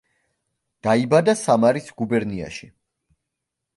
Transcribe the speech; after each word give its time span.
დაიბადა 0.87 1.35
სამარის 1.43 1.93
გუბერნიაში. 2.03 2.75